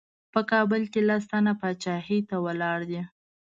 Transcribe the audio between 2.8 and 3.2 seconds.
دي.